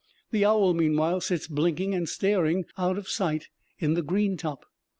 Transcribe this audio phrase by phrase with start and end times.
[0.31, 4.65] The owl meanwhile sits blinking and staring, out of sight in the green top.